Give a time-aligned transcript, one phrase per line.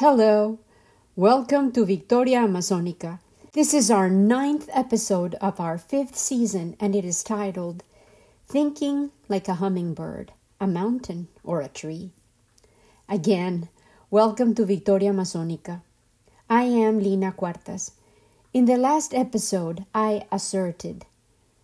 [0.00, 0.58] Hello,
[1.14, 3.18] welcome to Victoria Amazonica.
[3.52, 7.84] This is our ninth episode of our fifth season, and it is titled
[8.48, 12.12] Thinking Like a Hummingbird, a Mountain or a Tree.
[13.10, 13.68] Again,
[14.10, 15.82] welcome to Victoria Amazonica.
[16.48, 17.90] I am Lina Cuartas.
[18.54, 21.04] In the last episode, I asserted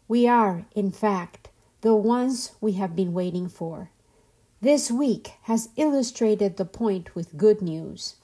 [0.08, 1.48] we are, in fact,
[1.80, 3.88] the ones we have been waiting for.
[4.60, 8.16] This week has illustrated the point with good news.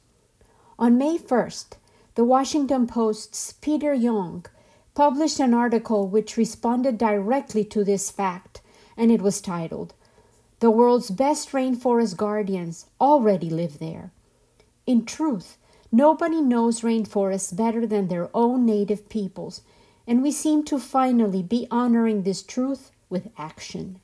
[0.83, 1.75] On May 1st,
[2.17, 4.45] the Washington Post's Peter Young
[4.95, 8.61] published an article which responded directly to this fact,
[8.97, 9.95] and it was titled,
[10.59, 14.11] The World's Best Rainforest Guardians Already Live There.
[14.85, 15.57] In truth,
[15.93, 19.61] nobody knows rainforests better than their own native peoples,
[20.05, 24.01] and we seem to finally be honoring this truth with action.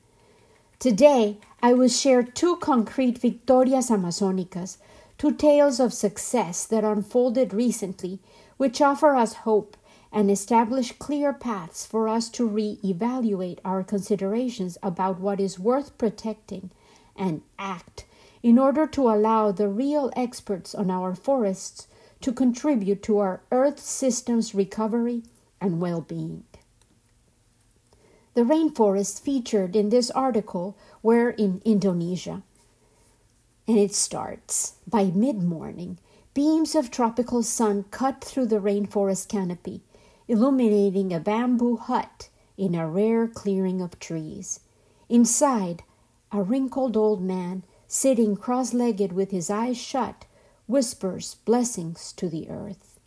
[0.79, 4.77] Today, I will share two concrete Victorias Amazonicas
[5.19, 8.19] two tales of success that unfolded recently,
[8.55, 9.75] which offer us hope
[10.13, 15.95] and establish clear paths for us to re evaluate our considerations about what is worth
[15.97, 16.71] protecting
[17.17, 18.05] and act
[18.41, 21.87] in order to allow the real experts on our forests
[22.21, 25.23] to contribute to our Earth system's recovery
[25.59, 26.45] and well being.
[28.35, 32.41] The rainforests featured in this article were in Indonesia
[33.69, 34.77] and it starts.
[34.87, 35.99] By mid morning,
[36.33, 39.83] beams of tropical sun cut through the rainforest canopy,
[40.27, 44.61] illuminating a bamboo hut in a rare clearing of trees.
[45.07, 45.83] Inside,
[46.31, 50.25] a wrinkled old man, sitting cross legged with his eyes shut,
[50.65, 52.99] whispers blessings to the earth.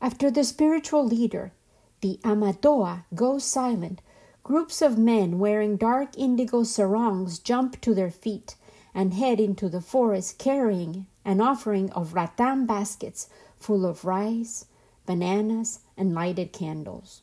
[0.00, 1.52] After the spiritual leader,
[2.00, 4.00] the Amatoa, goes silent,
[4.42, 8.56] groups of men wearing dark indigo sarongs jump to their feet
[8.96, 14.64] and head into the forest carrying an offering of rattan baskets full of rice,
[15.04, 17.20] bananas, and lighted candles.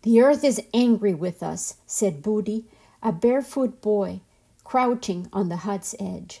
[0.00, 2.64] The earth is angry with us, said Budi,
[3.02, 4.22] a barefoot boy
[4.64, 6.40] crouching on the hut's edge.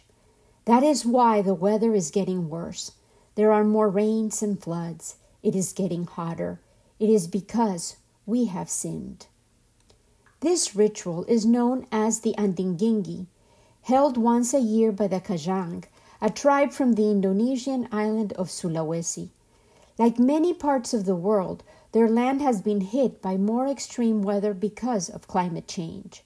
[0.64, 2.92] That is why the weather is getting worse.
[3.34, 5.16] There are more rains and floods.
[5.42, 6.58] It is getting hotter.
[6.98, 9.26] It is because we have sinned.
[10.40, 13.26] This ritual is known as the Andingingi,
[13.84, 15.84] held once a year by the Kajang,
[16.20, 19.28] a tribe from the Indonesian island of Sulawesi.
[19.98, 21.62] Like many parts of the world,
[21.92, 26.24] their land has been hit by more extreme weather because of climate change.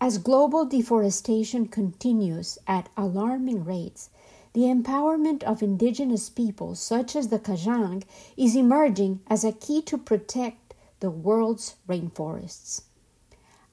[0.00, 4.10] As global deforestation continues at alarming rates,
[4.52, 8.02] the empowerment of indigenous peoples, such as the Kajang,
[8.36, 12.82] is emerging as a key to protect the world's rainforests.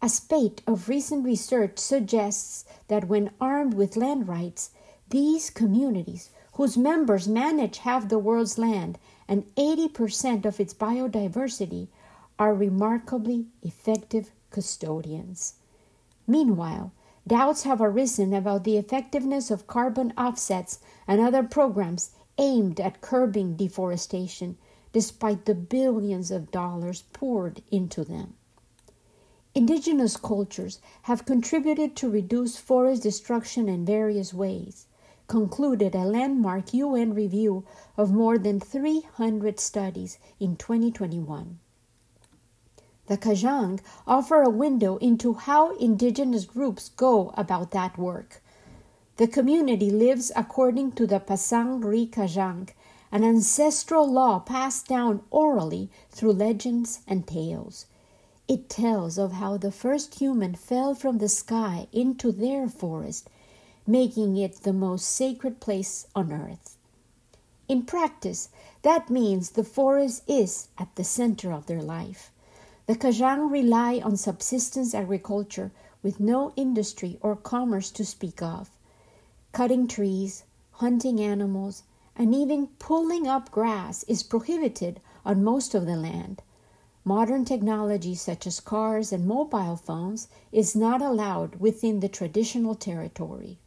[0.04, 4.72] A spate of recent research suggests that when armed with land rights,
[5.10, 8.98] these communities, whose members manage half the world's land
[9.28, 11.88] and 80% of its biodiversity,
[12.40, 15.54] are remarkably effective custodians.
[16.26, 16.92] Meanwhile,
[17.28, 23.56] doubts have arisen about the effectiveness of carbon offsets and other programs aimed at curbing
[23.56, 24.58] deforestation,
[24.94, 28.34] despite the billions of dollars poured into them.
[29.54, 34.88] Indigenous cultures have contributed to reduce forest destruction in various ways,
[35.28, 37.66] concluded a landmark UN review
[37.98, 41.60] of more than 300 studies in 2021.
[43.08, 48.42] The Kajang offer a window into how indigenous groups go about that work.
[49.18, 52.70] The community lives according to the Pasang Ri Kajang,
[53.12, 57.86] an ancestral law passed down orally through legends and tales.
[58.52, 63.30] It tells of how the first human fell from the sky into their forest,
[63.88, 66.76] making it the most sacred place on earth.
[67.70, 68.50] In practice,
[68.82, 72.30] that means the forest is at the center of their life.
[72.88, 75.72] The Kajang rely on subsistence agriculture
[76.04, 78.70] with no industry or commerce to speak of.
[79.54, 81.84] Cutting trees, hunting animals,
[82.18, 86.42] and even pulling up grass is prohibited on most of the land.
[87.04, 93.58] Modern technology such as cars and mobile phones is not allowed within the traditional territory.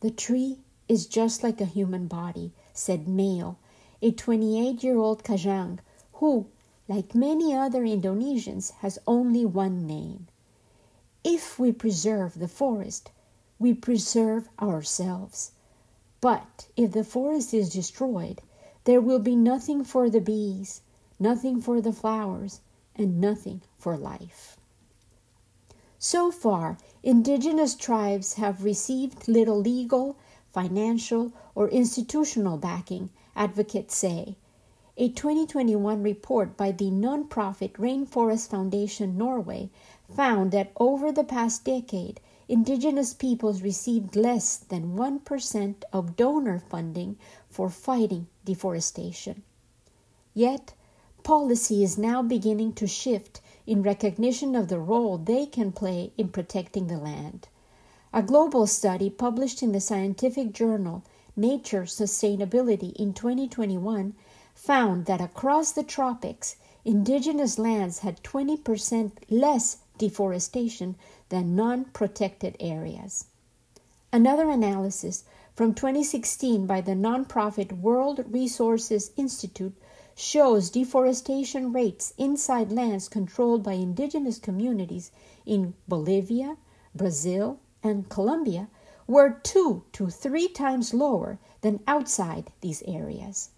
[0.00, 0.58] The tree
[0.88, 3.56] is just like a human body, said Meo,
[4.02, 5.78] a 28 year old Kajang
[6.14, 6.46] who,
[6.86, 10.26] like many other Indonesians, has only one name.
[11.24, 13.10] If we preserve the forest,
[13.58, 15.52] we preserve ourselves.
[16.20, 18.42] But if the forest is destroyed,
[18.84, 20.82] there will be nothing for the bees,
[21.18, 22.60] nothing for the flowers,
[22.94, 24.56] and nothing for life.
[25.98, 30.16] So far, indigenous tribes have received little legal,
[30.52, 34.36] financial, or institutional backing, advocates say.
[34.96, 39.70] A 2021 report by the nonprofit Rainforest Foundation Norway
[40.12, 47.16] found that over the past decade, indigenous peoples received less than 1% of donor funding
[47.48, 49.42] for fighting deforestation.
[50.34, 50.74] Yet,
[51.28, 56.26] policy is now beginning to shift in recognition of the role they can play in
[56.26, 57.46] protecting the land.
[58.14, 61.02] A global study published in the scientific journal
[61.36, 64.14] Nature Sustainability in 2021
[64.54, 70.96] found that across the tropics, indigenous lands had 20% less deforestation
[71.28, 73.26] than non protected areas.
[74.10, 79.74] Another analysis from 2016 by the nonprofit World Resources Institute
[80.20, 85.12] shows deforestation rates inside lands controlled by indigenous communities
[85.46, 86.56] in Bolivia,
[86.92, 88.66] Brazil, and Colombia
[89.06, 93.50] were two to three times lower than outside these areas.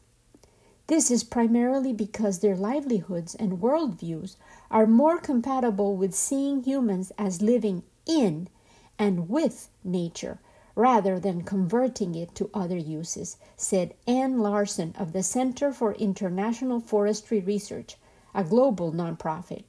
[0.86, 4.36] This is primarily because their livelihoods and worldviews
[4.70, 8.48] are more compatible with seeing humans as living in
[8.98, 10.38] and with nature
[10.80, 16.80] rather than converting it to other uses, said Anne Larson of the Center for International
[16.80, 17.98] Forestry Research,
[18.34, 19.64] a global nonprofit.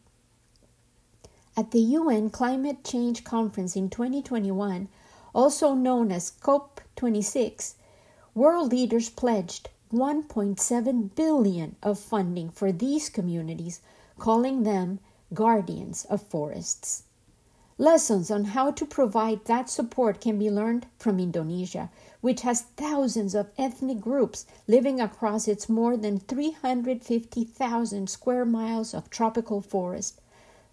[1.58, 4.88] At the UN Climate Change Conference in 2021,
[5.36, 7.74] also known as COP26,
[8.34, 13.81] world leaders pledged 1.7 billion of funding for these communities
[14.18, 15.00] calling them
[15.34, 17.04] guardians of forests.
[17.77, 21.89] Lessons on how to provide that support can be learned from Indonesia,
[22.19, 29.09] which has thousands of ethnic groups living across its more than 350,000 square miles of
[29.09, 30.21] tropical forest,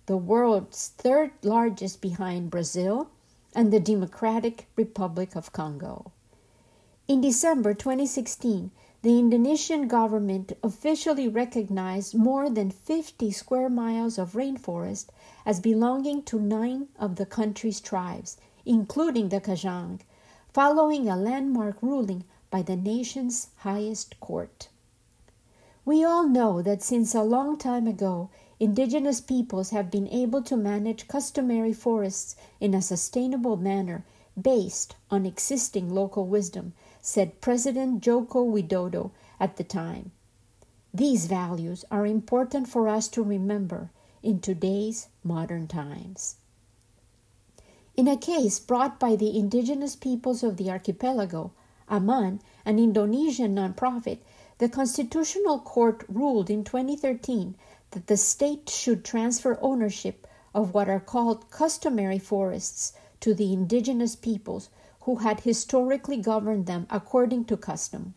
[0.06, 3.08] the world's third largest behind Brazil
[3.54, 6.12] and the Democratic Republic of Congo.
[7.06, 8.70] In December 2016,
[9.02, 15.06] the Indonesian government officially recognized more than 50 square miles of rainforest
[15.46, 20.00] as belonging to nine of the country's tribes, including the Kajang,
[20.52, 24.68] following a landmark ruling by the nation's highest court.
[25.84, 30.56] We all know that since a long time ago, indigenous peoples have been able to
[30.56, 34.04] manage customary forests in a sustainable manner
[34.40, 36.72] based on existing local wisdom
[37.08, 40.12] said President Joko Widodo at the time.
[40.93, 43.90] These values are important for us to remember
[44.22, 46.37] in today's modern times.
[47.97, 51.52] In a case brought by the indigenous peoples of the archipelago,
[51.88, 54.18] AMAN, an Indonesian nonprofit,
[54.59, 57.56] the Constitutional Court ruled in 2013
[57.92, 64.14] that the state should transfer ownership of what are called customary forests to the indigenous
[64.14, 64.68] peoples
[65.08, 68.12] who had historically governed them according to custom.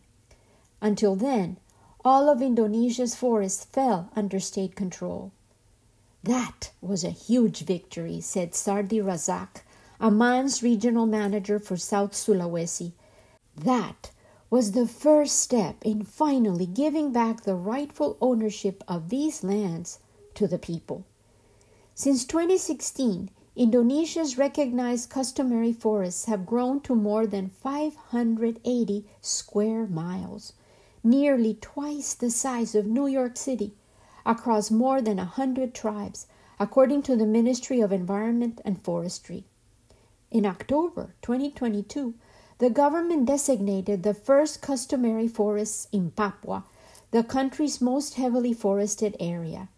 [0.82, 1.56] Until then,
[2.04, 5.32] all of Indonesia's forests fell under state control.
[6.22, 9.62] That was a huge victory, said Sardi Razak,
[10.02, 12.92] AMAN's regional manager for South Sulawesi.
[13.56, 14.10] That
[14.50, 19.98] was the first step in finally giving back the rightful ownership of these lands
[20.34, 21.06] to the people.
[21.94, 30.54] Since 2016, Indonesia's recognized customary forests have grown to more than 580 square miles,
[31.04, 33.74] nearly twice the size of New York City,
[34.24, 36.26] across more than a 100 tribes,
[36.58, 39.44] according to the Ministry of Environment and Forestry.
[40.30, 42.14] In October 2022,
[42.56, 46.64] the government designated the first customary forests in Papua,
[47.10, 49.68] the country's most heavily forested area.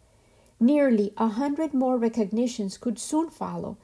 [0.60, 3.76] Nearly a hundred more recognitions could soon follow,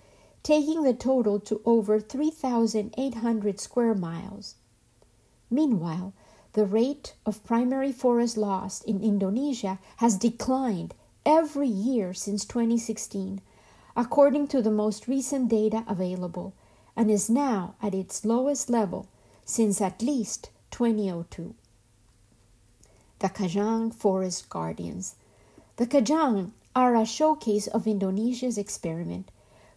[0.42, 4.54] taking the total to over 3,800 square miles.
[5.50, 6.12] Meanwhile,
[6.52, 10.94] the rate of primary forest loss in Indonesia has declined
[11.26, 13.40] every year since 2016,
[13.96, 16.54] according to the most recent data available,
[16.96, 19.06] and is now at its lowest level
[19.44, 21.54] since at least 2002.
[23.18, 25.16] The Kajang Forest Guardians.
[25.76, 29.30] The Kajang are a showcase of Indonesia's experiment.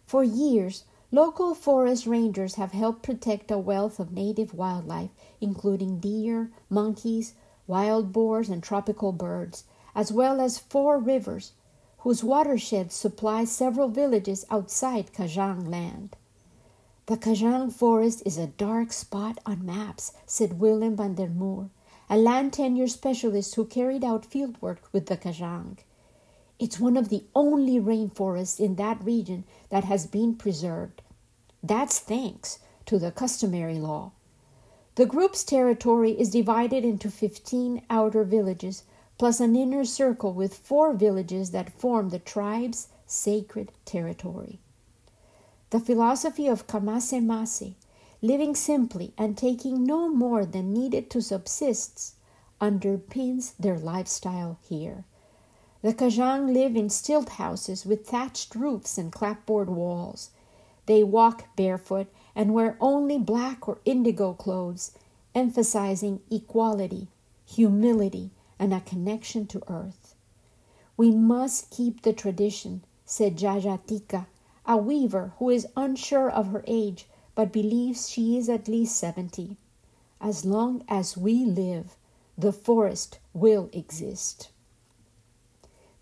[0.06, 6.50] For years, local forest rangers have helped protect a wealth of native wildlife, including deer,
[6.70, 7.34] monkeys,
[7.66, 11.52] wild boars, and tropical birds, as well as four rivers,
[11.98, 16.16] whose watersheds supply several villages outside Kajang land.
[17.04, 21.68] The Kajang forest is a dark spot on maps, said Willem van der Muur,
[22.08, 25.76] a land tenure specialist who carried out fieldwork with the Kajang.
[26.64, 31.02] It's one of the only rainforests in that region that has been preserved.
[31.62, 34.12] That's thanks to the customary law.
[34.94, 38.84] The group's territory is divided into 15 outer villages,
[39.18, 44.58] plus an inner circle with four villages that form the tribe's sacred territory.
[45.68, 47.74] The philosophy of Kamase Mase,
[48.22, 52.14] living simply and taking no more than needed to subsist,
[52.58, 55.04] underpins their lifestyle here.
[55.84, 60.30] The Kajang live in stilt houses with thatched roofs and clapboard walls.
[60.86, 64.92] They walk barefoot and wear only black or indigo clothes,
[65.34, 67.08] emphasizing equality,
[67.44, 70.14] humility, and a connection to earth.
[70.96, 74.24] We must keep the tradition, said Jajatika,
[74.64, 79.58] a weaver who is unsure of her age but believes she is at least 70.
[80.18, 81.98] As long as we live,
[82.38, 84.48] the forest will exist.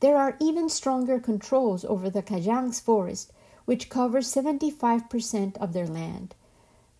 [0.02, 3.30] There are even stronger controls over the Kajang's forest,
[3.66, 6.34] which covers 75% of their land.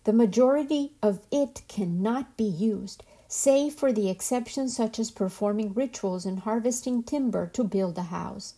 [0.05, 6.25] The majority of it cannot be used, save for the exceptions such as performing rituals
[6.25, 8.53] and harvesting timber to build a house.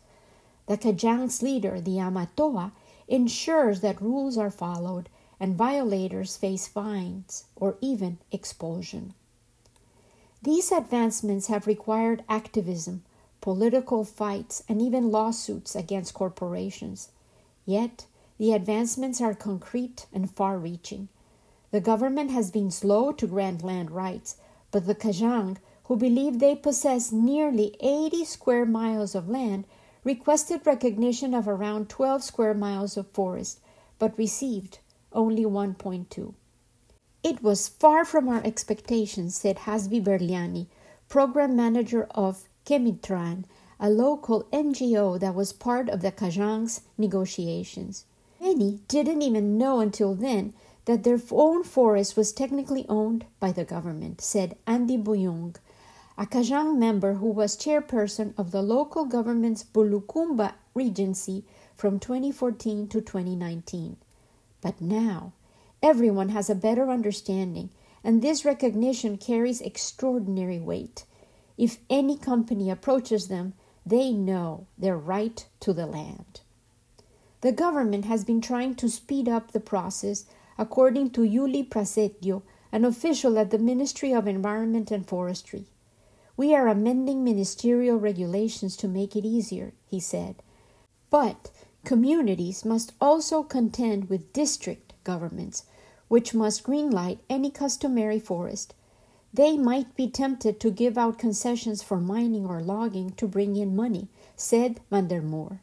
[0.67, 2.71] The Kajang's leader, the Amatoa,
[3.07, 5.09] ensures that rules are followed
[5.39, 9.15] and violators face fines or even expulsion.
[10.43, 13.01] These advancements have required activism,
[13.45, 17.09] political fights, and even lawsuits against corporations.
[17.63, 18.07] Yet,
[18.39, 21.09] the advancements are concrete and far reaching.
[21.69, 24.37] The government has been slow to grant land rights,
[24.71, 29.65] but the Kajang, who believe they possess nearly 80 square miles of land,
[30.03, 33.59] requested recognition of around 12 square miles of forest,
[33.99, 34.79] but received
[35.13, 36.33] only 1.2.
[37.21, 40.65] It was far from our expectations, said Hasbi Berliani,
[41.07, 43.45] program manager of Kemitraan,
[43.79, 48.05] a local NGO that was part of the Kajang's negotiations.
[48.41, 50.53] Many didn't even know until then
[50.85, 55.55] that their own forest was technically owned by the government, said Andy Buyung,
[56.17, 61.43] a Kajang member who was chairperson of the local government's Bulukumba Regency
[61.75, 63.97] from 2014 to 2019.
[64.61, 65.33] But now,
[65.83, 67.69] everyone has a better understanding,
[68.03, 71.05] and this recognition carries extraordinary weight.
[71.57, 73.53] If any company approaches them,
[73.85, 76.41] they know their right to the land.
[77.41, 80.25] The government has been trying to speed up the process,
[80.57, 85.65] according to Yuli Prasetyo, an official at the Ministry of Environment and Forestry.
[86.35, 90.41] We are amending ministerial regulations to make it easier, he said.
[91.09, 91.51] But
[91.85, 95.65] Communities must also contend with district governments,
[96.07, 98.73] which must greenlight any customary forest.
[99.35, 103.75] They might be tempted to give out concessions for mining or logging to bring in
[103.75, 105.59] money, said Van der Muur.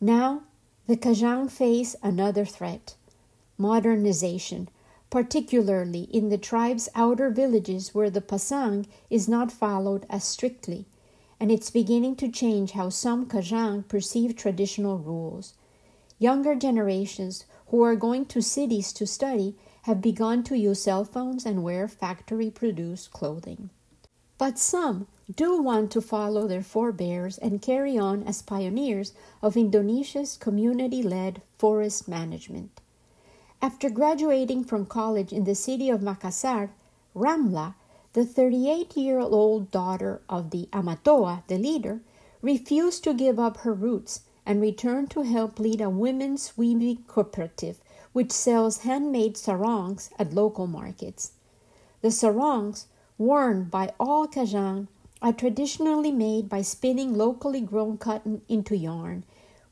[0.00, 0.44] Now,
[0.86, 2.94] the Kajang face another threat
[3.58, 4.70] modernization,
[5.10, 10.86] particularly in the tribe's outer villages where the pasang is not followed as strictly
[11.38, 15.52] and it's beginning to change how some Kajang perceive traditional rules.
[16.18, 21.46] Younger generations who are going to cities to study have begun to use cell phones
[21.46, 23.70] and wear factory produced clothing.
[24.38, 30.36] But some do want to follow their forebears and carry on as pioneers of Indonesia's
[30.36, 32.80] community led forest management.
[33.62, 36.70] After graduating from college in the city of Makassar,
[37.14, 37.74] Ramla
[38.12, 42.00] the 38 year old daughter of the Amatoa, the leader,
[42.42, 47.78] refused to give up her roots and returned to help lead a women's weaving cooperative
[48.12, 51.32] which sells handmade sarongs at local markets.
[52.02, 52.86] The sarongs,
[53.18, 54.88] worn by all Kajang,
[55.22, 59.24] are traditionally made by spinning locally grown cotton into yarn,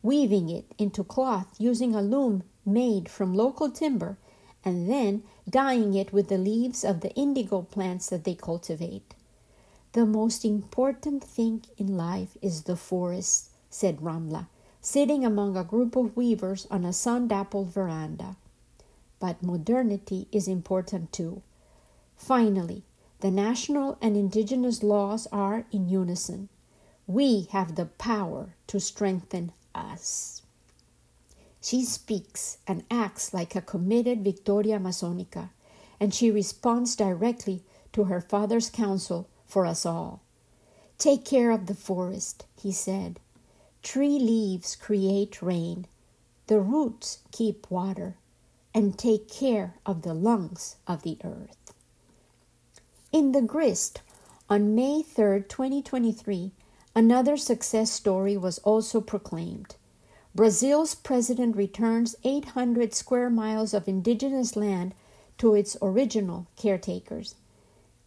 [0.02, 4.18] weaving it into cloth using a loom made from local timber,
[4.64, 9.14] and then dyeing it with the leaves of the indigo plants that they cultivate.
[9.92, 14.48] The most important thing in life is the forest, said Ramla,
[14.88, 18.36] sitting among a group of weavers on a sun dappled veranda.
[19.20, 21.42] But modernity is important too.
[22.16, 22.84] Finally,
[23.20, 26.48] the national and indigenous laws are in unison.
[27.06, 30.40] We have the power to strengthen us.
[31.60, 35.50] She speaks and acts like a committed Victoria Amazonica,
[36.00, 40.22] and she responds directly to her father's counsel for us all.
[40.96, 43.20] Take care of the forest, he said.
[43.82, 45.86] Tree leaves create rain,
[46.48, 48.16] the roots keep water,
[48.74, 51.72] and take care of the lungs of the earth.
[53.12, 54.02] In the Grist,
[54.50, 56.52] on May 3, 2023,
[56.94, 59.76] another success story was also proclaimed.
[60.34, 64.94] Brazil's president returns 800 square miles of indigenous land
[65.38, 67.34] to its original caretakers.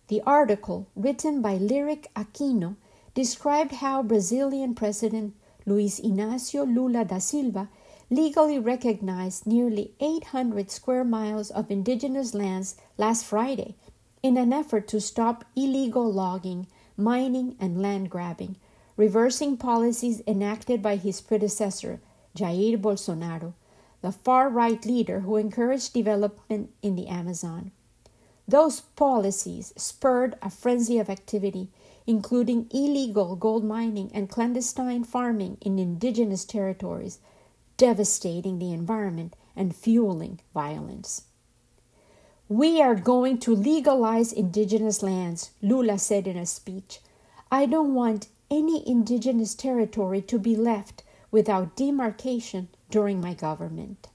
[0.07, 2.75] The article, written by Lyric Aquino,
[3.13, 5.33] described how Brazilian President
[5.65, 7.69] Luiz Inácio Lula da Silva
[8.09, 13.75] legally recognized nearly 800 square miles of indigenous lands last Friday
[14.21, 18.57] in an effort to stop illegal logging, mining, and land grabbing,
[18.97, 22.01] reversing policies enacted by his predecessor,
[22.35, 23.53] Jair Bolsonaro,
[24.01, 27.71] the far right leader who encouraged development in the Amazon.
[28.48, 31.69] Those policies spurred a frenzy of activity,
[32.07, 37.19] including illegal gold mining and clandestine farming in indigenous territories
[37.77, 41.24] devastating the environment and fueling violence.
[42.48, 47.00] We are going to legalize indigenous lands, Lula said in a speech.
[47.50, 54.10] I don't want any indigenous territory to be left without demarcation during my government.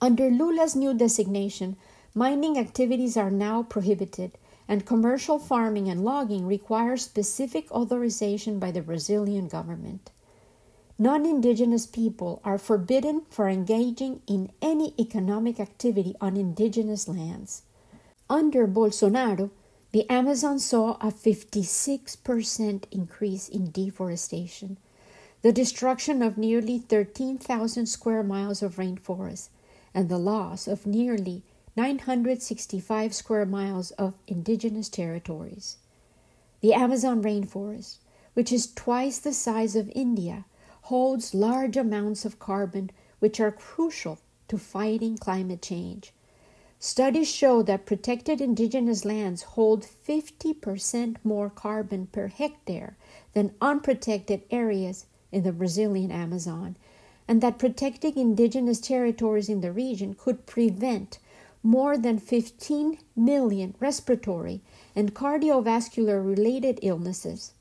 [0.00, 1.76] Under Lula's new designation,
[2.14, 4.38] mining activities are now prohibited,
[4.68, 10.10] and commercial farming and logging require specific authorization by the Brazilian government
[11.00, 17.62] non indigenous people are forbidden for engaging in any economic activity on indigenous lands.
[18.28, 19.50] Under Bolsonaro,
[19.92, 24.76] the Amazon saw a 56% increase in deforestation,
[25.40, 29.48] the destruction of nearly 13,000 square miles of rainforest,
[29.94, 31.42] and the loss of nearly
[31.80, 35.78] 965 square miles of indigenous territories.
[36.60, 38.00] The Amazon rainforest,
[38.34, 40.44] which is twice the size of India,
[40.82, 46.12] holds large amounts of carbon, which are crucial to fighting climate change.
[46.78, 52.98] Studies show that protected indigenous lands hold 50% more carbon per hectare
[53.32, 56.76] than unprotected areas in the Brazilian Amazon,
[57.26, 61.18] and that protecting indigenous territories in the region could prevent
[61.62, 64.60] more than 15 million respiratory
[64.96, 67.52] and cardiovascular related illnesses.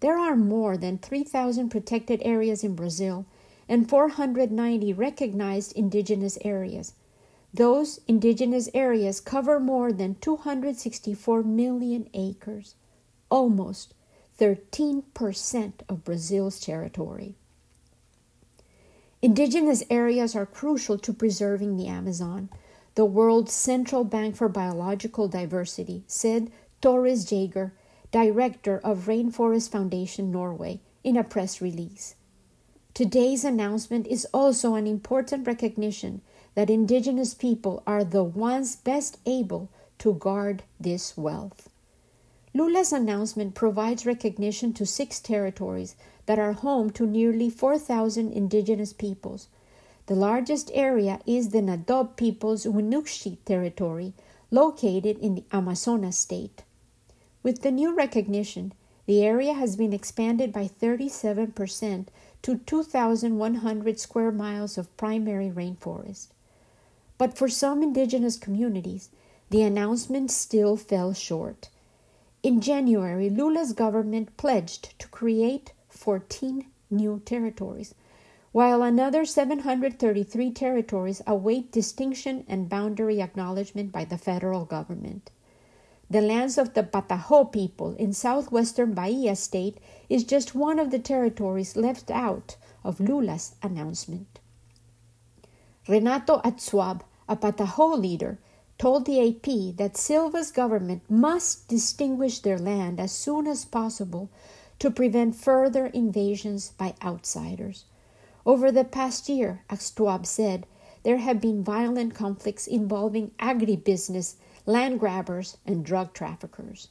[0.00, 3.26] There are more than 3,000 protected areas in Brazil
[3.68, 6.94] and 490 recognized indigenous areas.
[7.52, 12.74] Those indigenous areas cover more than 264 million acres,
[13.30, 13.94] almost
[14.38, 17.34] 13% of Brazil's territory.
[19.20, 22.48] Indigenous areas are crucial to preserving the Amazon,
[22.98, 26.50] the world's central bank for biological diversity, said
[26.82, 27.72] Toerris Jaeger,
[28.10, 32.16] director of Rainforest Foundation Norway, in a press release.
[32.94, 36.22] Today's announcement is also an important recognition
[36.56, 41.68] that Indigenous people are the ones best able to guard this wealth.
[42.52, 45.94] Lula's announcement provides recognition to six territories
[46.26, 49.46] that are home to nearly 4,000 indigenous peoples.
[50.08, 54.14] The largest area is the Nadob people's Uneiuxi territory,
[54.50, 56.64] located in the Amazonas state.
[57.42, 58.72] With the new recognition,
[59.04, 62.06] the area has been expanded by 37%
[62.40, 66.28] to 2,100 square miles of primary rainforest.
[67.18, 69.10] But for some indigenous communities,
[69.50, 71.68] the announcement still fell short.
[72.42, 77.94] In January, Lula's government pledged to create 14 new territories,
[78.52, 85.30] while another 733 territories await distinction and boundary acknowledgement by the federal government.
[86.10, 89.76] The lands of the Pataho people in southwestern Bahia state
[90.08, 94.40] is just one of the territories left out of Lula's announcement.
[95.86, 98.38] Renato Atsuab, a Pataho leader,
[98.78, 104.30] told the AP that Silva's government must distinguish their land as soon as possible
[104.78, 107.84] to prevent further invasions by outsiders.
[108.48, 110.66] Over the past year, Atsuab said,
[111.02, 114.36] there have been violent conflicts involving agribusiness
[114.68, 116.88] land grabbers, and drug traffickers.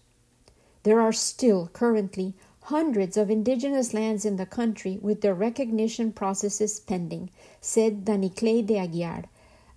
[0.82, 6.80] There are still currently hundreds of indigenous lands in the country with their recognition processes
[6.80, 7.30] pending,
[7.62, 9.26] said Danicley de Aguiar,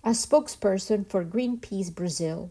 [0.03, 2.49] a spokesperson for Greenpeace Brazil.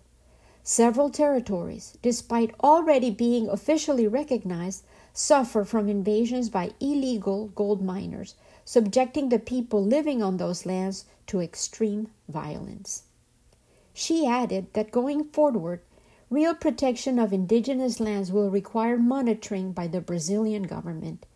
[0.63, 8.37] Several territories, despite already being officially recognized, suffer from invasions by illegal gold miners,
[8.71, 13.03] subjecting the people living on those lands to extreme violence.
[13.93, 15.81] She added that going forward,
[16.31, 21.27] real protection of indigenous lands will require monitoring by the Brazilian government.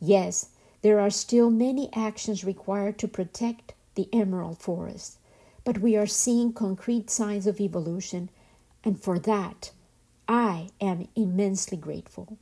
[0.00, 0.48] Yes,
[0.80, 5.18] there are still many actions required to protect the emerald forest,
[5.64, 8.30] but we are seeing concrete signs of evolution,
[8.82, 9.72] and for that,
[10.26, 12.38] I am immensely grateful.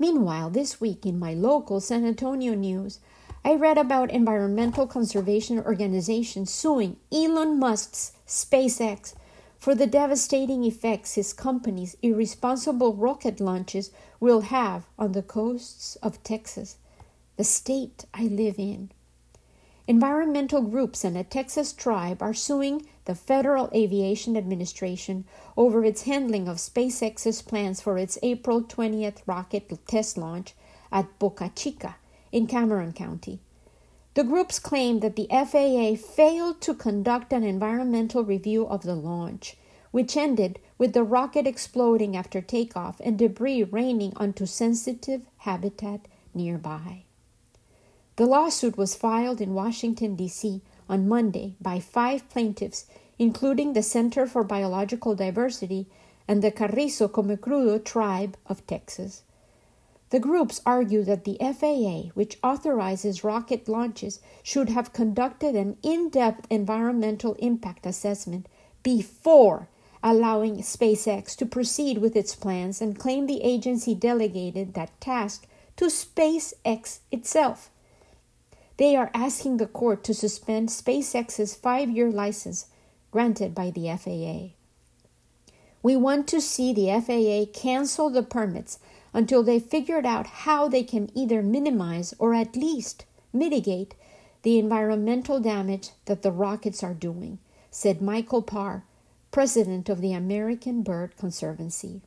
[0.00, 3.00] Meanwhile, this week in my local San Antonio news,
[3.44, 9.14] I read about environmental conservation organizations suing Elon Musk's SpaceX
[9.58, 16.22] for the devastating effects his company's irresponsible rocket launches will have on the coasts of
[16.22, 16.78] Texas,
[17.36, 18.90] the state I live in.
[19.86, 25.24] Environmental groups and a Texas tribe are suing the Federal Aviation Administration
[25.56, 30.54] over its handling of SpaceX's plans for its April 20th rocket test launch
[30.92, 31.96] at Boca Chica
[32.30, 33.40] in Cameron County.
[34.14, 39.56] The groups claim that the FAA failed to conduct an environmental review of the launch,
[39.90, 47.02] which ended with the rocket exploding after takeoff and debris raining onto sensitive habitat nearby.
[48.14, 50.62] The lawsuit was filed in Washington, D.C.
[50.90, 52.84] on Monday by five plaintiffs,
[53.18, 55.86] including the Center for Biological Diversity
[56.26, 59.22] and the Carrizo Comecrudo tribe of Texas.
[60.10, 66.10] The groups argue that the FAA, which authorizes rocket launches, should have conducted an in
[66.10, 68.48] depth environmental impact assessment
[68.82, 69.68] before
[70.02, 75.84] allowing SpaceX to proceed with its plans and claim the agency delegated that task to
[75.84, 77.70] SpaceX itself.
[78.80, 82.68] They are asking the court to suspend SpaceX's five year license
[83.10, 84.56] granted by the FAA.
[85.82, 88.78] We want to see the FAA cancel the permits
[89.12, 93.96] until they figured out how they can either minimize or at least mitigate
[94.44, 97.38] the environmental damage that the rockets are doing,
[97.70, 98.84] said Michael Parr,
[99.30, 102.00] president of the American Bird Conservancy.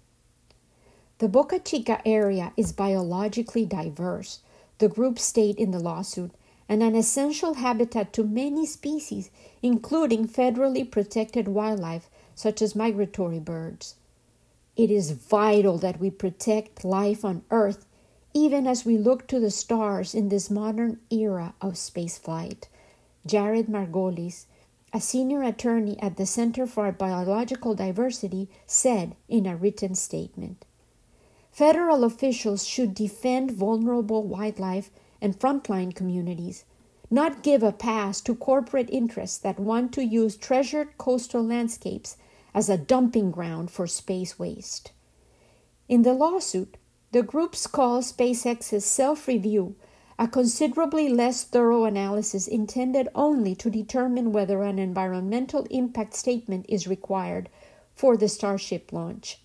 [1.19, 4.39] The Boca Chica area is biologically diverse,
[4.79, 6.31] the group state in the lawsuit,
[6.73, 9.29] and an essential habitat to many species,
[9.61, 13.93] including federally protected wildlife such as migratory birds.
[14.75, 17.85] It is vital that we protect life on Earth
[18.33, 22.63] even as we look to the stars in this modern era of spaceflight.
[23.23, 24.47] Jared Margolis,
[24.91, 30.65] a senior attorney at the Center for Biological Diversity, said in a written statement
[31.51, 34.89] Federal officials should defend vulnerable wildlife
[35.23, 36.65] and frontline communities,
[37.09, 42.17] not give a pass to corporate interests that want to use treasured coastal landscapes
[42.53, 44.91] as a dumping ground for space waste.
[45.87, 46.77] In the lawsuit,
[47.11, 49.75] the groups call SpaceX's self review
[50.19, 56.87] a considerably less thorough analysis intended only to determine whether an environmental impact statement is
[56.87, 57.49] required
[57.95, 59.39] for the Starship launch.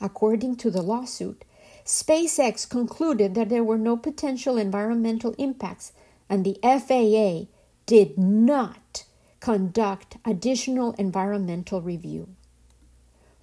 [0.00, 1.44] According to the lawsuit,
[1.84, 5.92] SpaceX concluded that there were no potential environmental impacts,
[6.28, 7.50] and the FAA
[7.86, 9.04] did not
[9.40, 12.28] conduct additional environmental review.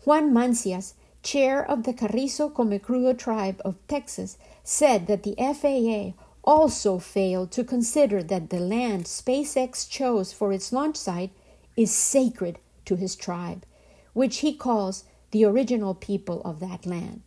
[0.05, 6.97] Juan Mancias, chair of the Carrizo Comecrudo tribe of Texas, said that the FAA also
[6.97, 11.31] failed to consider that the land SpaceX chose for its launch site
[11.75, 13.65] is sacred to his tribe,
[14.13, 17.21] which he calls the original people of that land.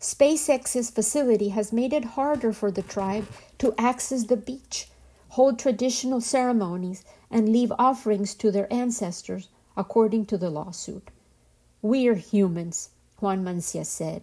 [0.00, 3.26] SpaceX's facility has made it harder for the tribe
[3.58, 4.88] to access the beach,
[5.30, 11.08] hold traditional ceremonies, and leave offerings to their ancestors, according to the lawsuit.
[11.82, 14.22] We're humans, Juan Mancia said.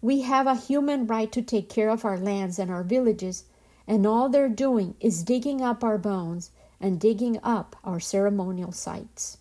[0.00, 3.44] We have a human right to take care of our lands and our villages,
[3.86, 9.38] and all they're doing is digging up our bones and digging up our ceremonial sites.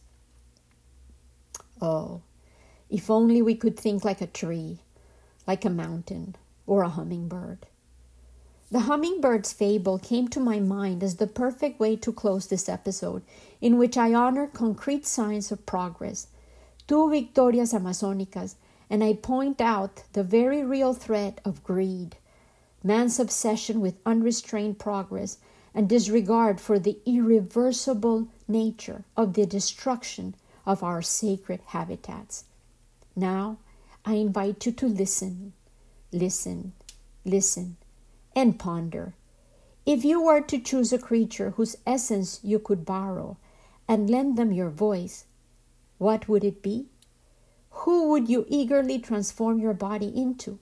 [1.82, 2.22] Oh,
[2.90, 4.80] if only we could think like a tree,
[5.48, 6.36] like a mountain,
[6.68, 7.68] or a hummingbird.
[8.72, 13.24] The hummingbird's fable came to my mind as the perfect way to close this episode,
[13.60, 16.28] in which I honor concrete signs of progress,
[16.88, 18.56] two victorias amazónicas,
[18.90, 22.16] and I point out the very real threat of greed,
[22.84, 25.38] man's obsession with unrestrained progress,
[25.74, 32.46] and disregard for the irreversible nature of the destruction of our sacred habitats.
[33.16, 33.58] Now,
[34.04, 35.54] I invite you to listen,
[36.12, 36.74] listen,
[37.24, 37.78] listen
[38.36, 39.14] and ponder.
[39.86, 43.38] If you were to choose a creature whose essence you could borrow
[43.88, 45.26] and lend them your voice,
[45.98, 46.88] what would it be?
[47.72, 50.60] Who would you eagerly transform your body into?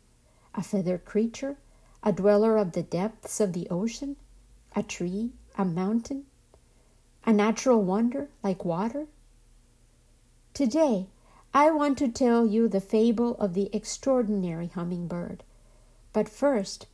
[0.55, 1.57] A feathered creature?
[2.03, 4.15] A dweller of the depths of the ocean?
[4.75, 5.31] A tree?
[5.57, 6.25] A mountain?
[7.25, 9.07] A natural wonder like water?
[10.53, 11.07] Today,
[11.53, 15.43] I want to tell you the fable of the extraordinary hummingbird.
[16.13, 16.85] But first,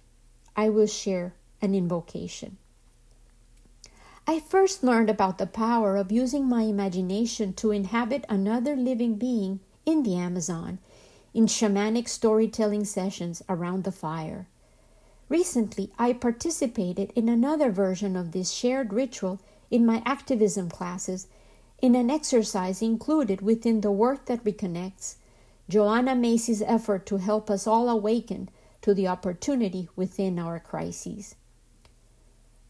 [0.56, 2.58] I will share an invocation.
[4.28, 9.60] I first learned about the power of using my imagination to inhabit another living being
[9.86, 10.80] in the Amazon
[11.34, 14.48] in shamanic storytelling sessions around the fire.
[15.28, 21.28] Recently, I participated in another version of this shared ritual in my activism classes
[21.80, 25.16] in an exercise included within the work that reconnects
[25.68, 28.50] Joanna Macy's effort to help us all awaken
[28.82, 31.36] to the opportunity within our crises.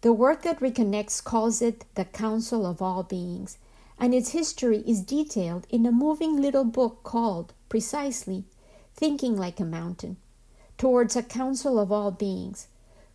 [0.01, 3.57] The work that reconnects calls it the Council of All Beings,
[3.97, 8.45] and its history is detailed in a moving little book called, precisely,
[8.93, 10.17] Thinking Like a Mountain
[10.77, 12.67] Towards a Council of All Beings,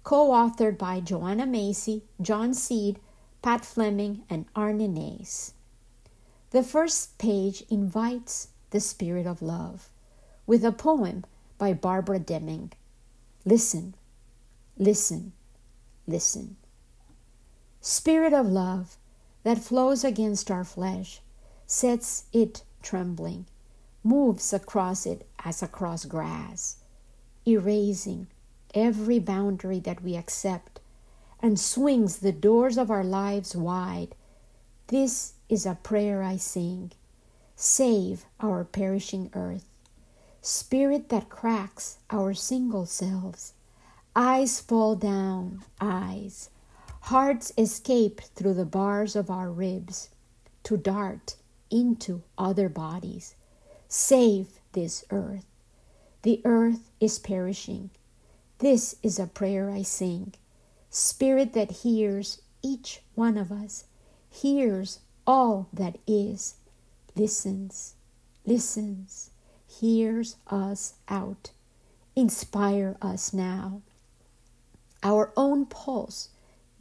[0.03, 2.99] co authored by Joanna Macy, John Seed,
[3.41, 5.53] Pat Fleming, and Arne Naess.
[6.51, 9.89] The first page invites the spirit of love
[10.47, 11.25] with a poem
[11.59, 12.73] by Barbara Deming.
[13.45, 13.95] Listen,
[14.77, 15.33] listen,
[16.09, 16.57] listen.
[17.81, 18.97] Spirit of love
[19.45, 21.21] that flows against our flesh,
[21.67, 23.47] sets it trembling,
[24.03, 26.77] moves across it as across grass,
[27.47, 28.27] erasing
[28.75, 30.81] every boundary that we accept,
[31.41, 34.15] and swings the doors of our lives wide.
[34.91, 36.91] This is a prayer I sing.
[37.55, 39.65] Save our perishing earth.
[40.43, 43.53] Spirit that cracks our single selves.
[44.17, 46.51] Eyes fall down, eyes.
[47.03, 50.09] Hearts escape through the bars of our ribs
[50.65, 51.37] to dart
[51.71, 53.37] into other bodies.
[53.87, 55.47] Save this earth.
[56.23, 57.91] The earth is perishing.
[58.59, 60.35] This is a prayer I sing.
[60.91, 63.85] Spirit that hears each one of us,
[64.31, 66.55] hears all that is,
[67.15, 67.95] listens,
[68.47, 69.31] listens,
[69.67, 71.51] hears us out.
[72.17, 73.83] Inspire us now.
[75.03, 76.29] Our own pulse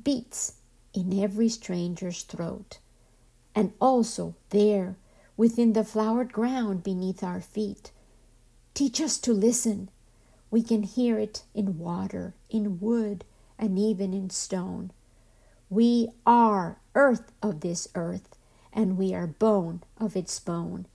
[0.04, 0.54] beats
[0.94, 2.80] in every stranger's throat,
[3.54, 4.96] and also there
[5.38, 7.92] within the flowered ground beneath our feet.
[8.74, 9.90] Teach us to listen.
[10.52, 13.24] We can hear it in water, in wood,
[13.58, 14.92] and even in stone.
[15.70, 18.36] We are earth of this earth,
[18.74, 20.88] and we are bone of its bone.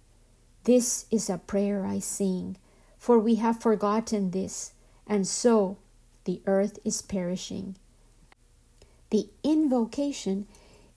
[0.65, 2.57] This is a prayer I sing,
[2.99, 4.73] for we have forgotten this,
[5.07, 5.77] and so
[6.25, 7.77] the earth is perishing.
[9.11, 10.49] The invocation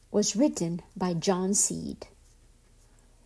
[0.10, 2.08] was written by John Seed.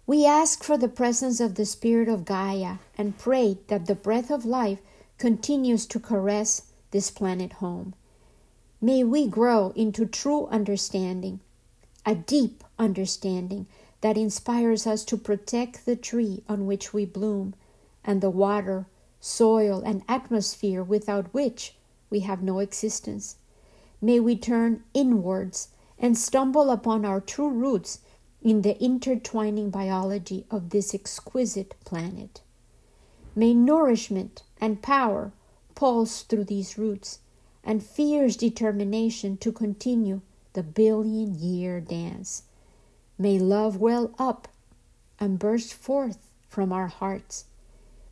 [0.05, 4.29] We ask for the presence of the Spirit of Gaia and pray that the breath
[4.29, 4.79] of life
[5.17, 7.93] continues to caress this planet home.
[8.83, 11.39] May we grow into true understanding,
[12.03, 13.67] a deep understanding
[14.01, 17.53] that inspires us to protect the tree on which we bloom
[18.03, 18.87] and the water,
[19.19, 21.75] soil, and atmosphere without which
[22.09, 23.35] we have no existence.
[24.01, 25.67] May we turn inwards
[25.99, 27.99] and stumble upon our true roots
[28.41, 32.41] in the intertwining biology of this exquisite planet.
[33.35, 35.33] May nourishment and power
[35.75, 37.19] pulse through these roots,
[37.63, 40.21] and fierce determination to continue
[40.53, 42.43] the billion year dance.
[43.17, 44.47] May love well up
[45.19, 46.17] and burst forth
[46.49, 47.45] from our hearts.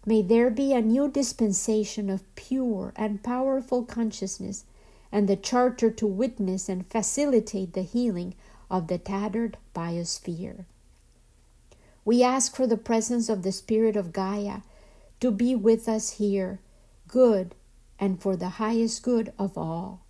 [0.05, 4.65] May there be a new dispensation of pure and powerful consciousness
[5.11, 8.35] and the charter to witness and facilitate the healing
[8.69, 10.65] of the tattered biosphere.
[12.05, 14.61] We ask for the presence of the Spirit of Gaia
[15.19, 16.59] to be with us here,
[17.07, 17.55] good
[17.99, 20.05] and for the highest good of all.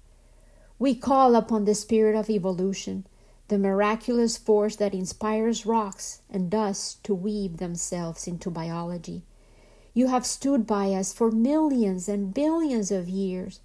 [0.78, 3.06] We call upon the Spirit of evolution,
[3.50, 9.24] the miraculous force that inspires rocks and dust to weave themselves into biology.
[9.94, 13.60] You have stood by us for millions and billions of years.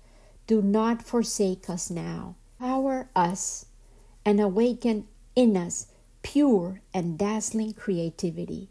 [0.46, 2.36] Do not forsake us now.
[2.58, 3.66] Power us
[4.24, 5.06] and awaken
[5.36, 5.88] in us
[6.22, 8.70] pure and dazzling creativity.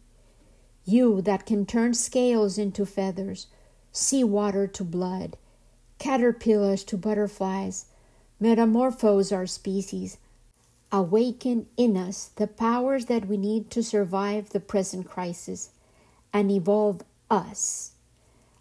[0.83, 3.47] You that can turn scales into feathers,
[3.91, 5.37] sea water to blood,
[6.03, 7.85] caterpillars to butterflies,
[8.37, 10.17] metamorphose our species,
[10.91, 15.69] awaken in us the powers that we need to survive the present crisis
[16.33, 17.93] and evolve us.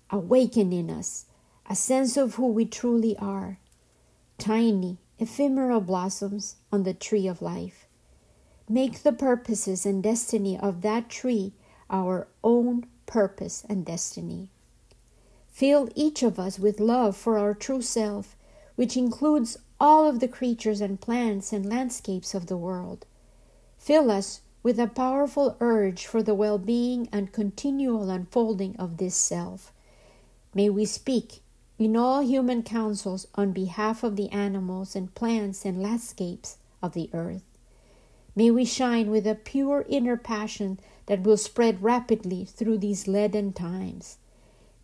[0.08, 1.26] Awaken in us
[1.68, 3.58] a sense of who we truly are,
[4.38, 7.88] tiny, ephemeral blossoms on the tree of life.
[8.68, 11.54] Make the purposes and destiny of that tree
[11.90, 14.48] our own purpose and destiny.
[15.52, 18.34] Fill each of us with love for our true self,
[18.74, 23.04] which includes all of the creatures and plants and landscapes of the world.
[23.76, 29.14] Fill us with a powerful urge for the well being and continual unfolding of this
[29.14, 29.72] self.
[30.54, 31.42] May we speak
[31.78, 37.10] in all human councils on behalf of the animals and plants and landscapes of the
[37.12, 37.44] earth.
[38.34, 43.52] May we shine with a pure inner passion that will spread rapidly through these leaden
[43.52, 44.16] times.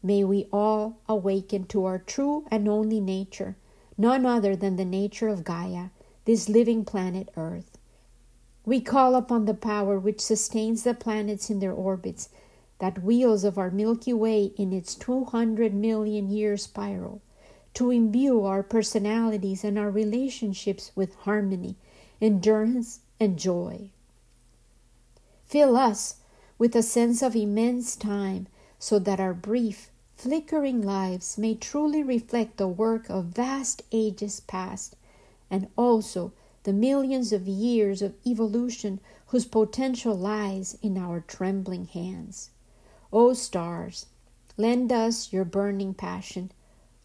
[0.02, 3.56] May we all awaken to our true and only nature,
[3.96, 5.88] none other than the nature of Gaia,
[6.24, 7.78] this living planet Earth.
[8.64, 12.28] We call upon the power which sustains the planets in their orbits,
[12.78, 17.20] that wheels of our Milky Way in its 200 million year spiral,
[17.74, 21.76] to imbue our personalities and our relationships with harmony,
[22.20, 23.90] endurance, and joy.
[25.44, 26.16] Fill us
[26.58, 28.46] with a sense of immense time
[28.78, 34.96] so that our brief, flickering lives may truly reflect the work of vast ages past
[35.50, 36.32] and also
[36.64, 42.50] the millions of years of evolution whose potential lies in our trembling hands.
[43.12, 44.06] O stars,
[44.56, 46.50] lend us your burning passion.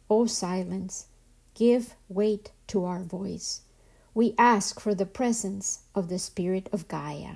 [0.09, 1.07] O silence,
[1.53, 3.62] give weight to our voice.
[4.13, 7.36] We ask for the presence of the Spirit of Gaia.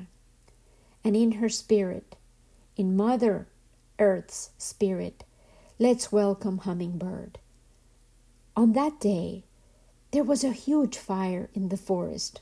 [1.03, 2.15] And in her spirit,
[2.75, 3.47] in Mother
[3.99, 5.23] Earth's spirit,
[5.79, 7.39] let's welcome Hummingbird.
[8.55, 9.43] On that day,
[10.11, 12.41] there was a huge fire in the forest.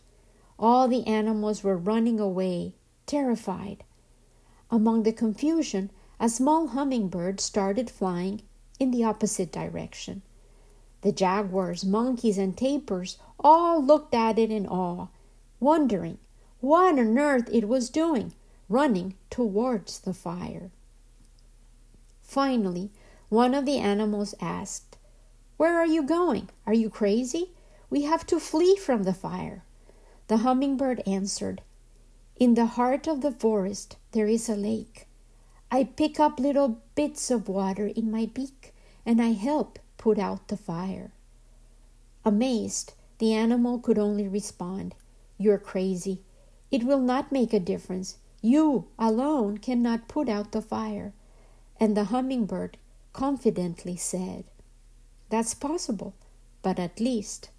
[0.60, 2.74] All the animals were running away,
[3.06, 3.86] terrified.
[4.70, 8.42] Among the confusion, a small hummingbird started flying
[8.78, 10.24] in the opposite direction.
[11.02, 15.08] The jaguars, monkeys, and tapirs all looked at it in awe,
[15.62, 16.18] wondering
[16.60, 18.34] what on earth it was doing,
[18.68, 20.72] running towards the fire.
[22.26, 22.92] Finally,
[23.30, 24.98] one of the animals asked,
[25.58, 26.50] Where are you going?
[26.66, 27.52] Are you crazy?
[27.90, 29.64] We have to flee from the fire.
[30.28, 31.62] The hummingbird answered,
[32.36, 35.08] In the heart of the forest there is a lake.
[35.72, 38.74] I pick up little bits of water in my beak
[39.06, 41.12] and I help put out the fire.
[42.26, 44.96] Amazed, the animal could only respond,
[45.38, 46.24] You're crazy.
[46.72, 48.18] It will not make a difference.
[48.42, 51.14] You alone cannot put out the fire.
[51.80, 52.78] And the hummingbird
[53.12, 54.46] confidently said,
[55.30, 56.14] That's possible,
[56.62, 57.50] but at least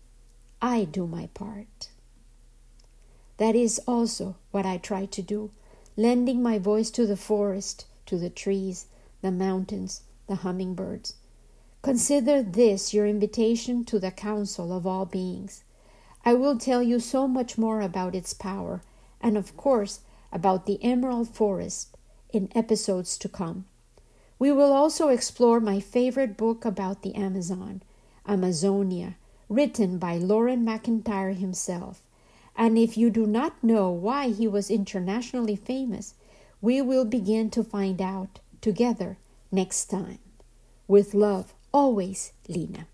[0.62, 1.90] I do my part.
[3.36, 5.50] That is also what I try to do,
[5.96, 8.86] lending my voice to the forest, to the trees,
[9.20, 11.14] the mountains, the hummingbirds.
[11.82, 15.62] Consider this your invitation to the council of all beings.
[16.24, 18.82] I will tell you so much more about its power,
[19.20, 20.00] and of course
[20.32, 21.96] about the emerald forest
[22.32, 23.66] in episodes to come.
[24.38, 27.82] We will also explore my favorite book about the Amazon,
[28.26, 29.16] Amazonia,
[29.48, 32.02] written by Loren McIntyre himself.
[32.54, 36.14] And if you do not know why he was internationally famous,
[36.60, 39.18] we will begin to find out together
[39.52, 40.18] next time.
[40.88, 42.86] With love, always, Lena.